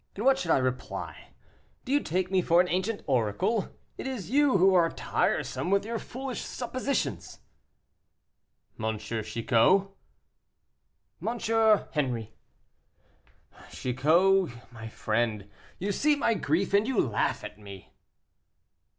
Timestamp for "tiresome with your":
4.89-5.99